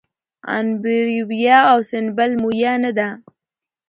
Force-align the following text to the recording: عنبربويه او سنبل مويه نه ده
عنبربويه 0.51 1.57
او 1.71 1.77
سنبل 1.89 2.31
مويه 2.43 2.73
نه 2.83 2.91
ده 2.97 3.09